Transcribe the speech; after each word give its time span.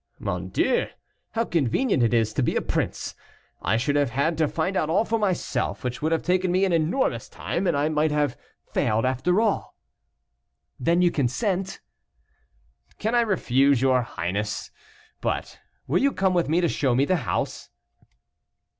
"Mon 0.17 0.49
Dieu! 0.49 0.87
how 1.33 1.45
convenient 1.45 2.01
it 2.01 2.11
is 2.11 2.33
to 2.33 2.41
be 2.41 2.55
a 2.55 2.61
prince. 2.63 3.13
I 3.61 3.77
should 3.77 3.95
have 3.95 4.09
had 4.09 4.35
to 4.39 4.47
find 4.47 4.75
out 4.75 4.89
all 4.89 5.05
for 5.05 5.19
myself, 5.19 5.83
which 5.83 6.01
would 6.01 6.11
have 6.11 6.23
taken 6.23 6.51
me 6.51 6.65
an 6.65 6.73
enormous 6.73 7.29
time, 7.29 7.67
and 7.67 7.77
I 7.77 7.87
might 7.87 8.09
have 8.09 8.35
failed 8.65 9.05
after 9.05 9.39
all." 9.39 9.75
"Then 10.79 11.03
you 11.03 11.11
consent?" 11.11 11.81
"Can 12.97 13.13
I 13.13 13.21
refuse 13.21 13.79
your 13.79 14.01
highness? 14.01 14.71
But 15.21 15.59
will 15.85 16.01
you 16.01 16.11
come 16.13 16.33
with 16.33 16.49
me 16.49 16.61
to 16.61 16.67
show 16.67 16.95
me 16.95 17.05
the 17.05 17.17
house?" 17.17 17.69